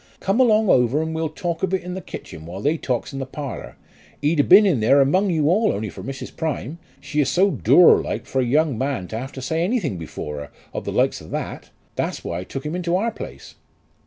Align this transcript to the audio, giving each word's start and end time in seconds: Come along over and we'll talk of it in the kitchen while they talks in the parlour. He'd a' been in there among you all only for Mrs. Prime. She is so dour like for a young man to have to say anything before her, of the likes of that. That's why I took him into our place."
Come 0.19 0.39
along 0.39 0.67
over 0.67 0.99
and 1.03 1.13
we'll 1.13 1.29
talk 1.29 1.61
of 1.61 1.75
it 1.75 1.83
in 1.83 1.93
the 1.93 2.01
kitchen 2.01 2.47
while 2.47 2.59
they 2.59 2.75
talks 2.75 3.13
in 3.13 3.19
the 3.19 3.25
parlour. 3.27 3.75
He'd 4.19 4.39
a' 4.39 4.43
been 4.43 4.65
in 4.65 4.79
there 4.79 4.99
among 4.99 5.29
you 5.29 5.47
all 5.47 5.71
only 5.71 5.91
for 5.91 6.01
Mrs. 6.01 6.35
Prime. 6.35 6.79
She 6.99 7.21
is 7.21 7.29
so 7.29 7.51
dour 7.51 8.01
like 8.01 8.25
for 8.25 8.41
a 8.41 8.43
young 8.43 8.79
man 8.79 9.07
to 9.09 9.17
have 9.19 9.31
to 9.33 9.43
say 9.43 9.63
anything 9.63 9.99
before 9.99 10.37
her, 10.37 10.51
of 10.73 10.85
the 10.85 10.91
likes 10.91 11.21
of 11.21 11.29
that. 11.29 11.69
That's 11.97 12.23
why 12.23 12.39
I 12.39 12.43
took 12.45 12.65
him 12.65 12.75
into 12.75 12.95
our 12.95 13.11
place." 13.11 13.53